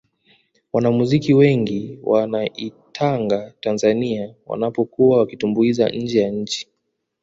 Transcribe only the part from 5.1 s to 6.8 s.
wakitumbuiza nje ya nchi